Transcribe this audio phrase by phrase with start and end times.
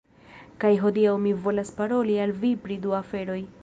[0.63, 3.43] Kaj hodiaŭ mi volas paroli al vi pri du aferoj.